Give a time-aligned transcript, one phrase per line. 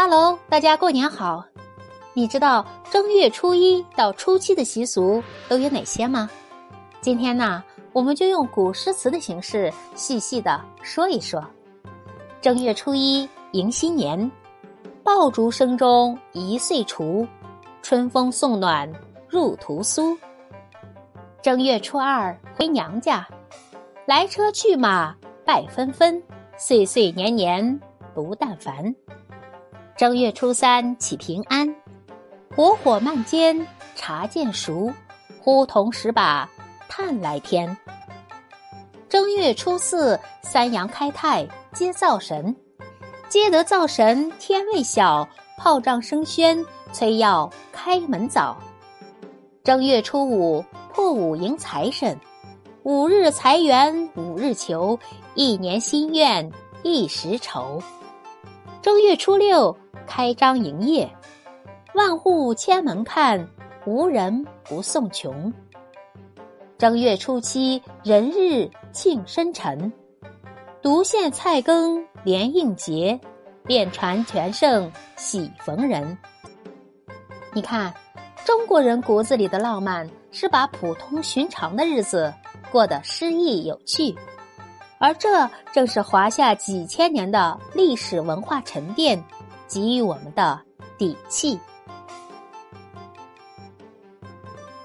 [0.00, 1.44] Hello，大家过年好！
[2.12, 6.30] 你知道正月初一到初七的习俗都有哪些吗？
[7.00, 11.44] 今天呢，我们就用古诗词的形式细细的说一说。
[12.40, 14.30] 正月初一迎新年，
[15.02, 17.26] 爆竹声中一岁除，
[17.82, 18.88] 春风送暖
[19.28, 20.16] 入屠苏。
[21.42, 23.26] 正月初二回娘家，
[24.06, 25.12] 来车去马
[25.44, 26.22] 拜纷纷，
[26.56, 27.80] 岁岁年年
[28.14, 28.94] 不但烦。
[29.98, 31.74] 正月初三起平安，
[32.54, 33.66] 火火漫煎
[33.96, 34.92] 茶渐熟，
[35.40, 36.48] 呼童十把
[36.88, 37.76] 炭来添。
[39.08, 42.54] 正月初四三阳开泰接灶神，
[43.28, 48.56] 接得灶神天未晓，炮仗声喧催要开门早。
[49.64, 52.16] 正月初五破五迎财神，
[52.84, 54.96] 五日财源五日求，
[55.34, 56.48] 一年心愿
[56.84, 57.82] 一时愁。
[58.82, 59.76] 正月初六。
[60.10, 61.06] 开张营业，
[61.92, 63.46] 万户千门看，
[63.84, 65.52] 无人不送穷。
[66.78, 69.92] 正月初七人日庆生辰，
[70.80, 73.20] 独献菜羹连应节，
[73.64, 76.16] 遍传全胜喜逢人。
[77.52, 77.92] 你看，
[78.46, 82.32] 中国人骨子里的浪漫是把普通寻常的日子
[82.72, 84.16] 过得诗意有趣，
[84.98, 89.22] 而这正是华夏几千年的历史文化沉淀。
[89.68, 90.60] 给予我们的
[90.96, 91.60] 底气。